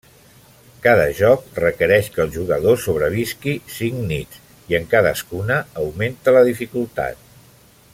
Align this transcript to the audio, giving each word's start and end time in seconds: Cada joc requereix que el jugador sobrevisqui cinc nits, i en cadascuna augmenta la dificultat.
Cada 0.85 1.03
joc 1.19 1.59
requereix 1.63 2.09
que 2.15 2.23
el 2.25 2.31
jugador 2.37 2.79
sobrevisqui 2.85 3.55
cinc 3.77 4.01
nits, 4.13 4.41
i 4.73 4.81
en 4.81 4.91
cadascuna 4.95 5.63
augmenta 5.85 6.39
la 6.39 6.47
dificultat. 6.53 7.27